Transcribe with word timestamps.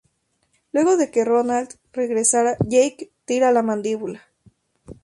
Luego 0.71 0.97
de 0.97 1.11
que 1.11 1.23
Roland 1.23 1.73
regresa, 1.93 2.57
Jake 2.67 3.11
tira 3.25 3.51
la 3.51 3.61
mandíbula. 3.61 4.23